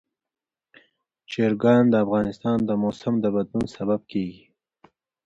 چرګان 1.31 1.83
د 1.89 1.95
افغانستان 2.05 2.57
د 2.65 2.71
موسم 2.83 3.13
د 3.21 3.25
بدلون 3.35 3.65
سبب 3.75 4.01
کېږي. 4.11 4.43